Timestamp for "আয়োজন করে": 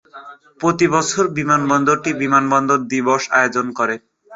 3.37-3.95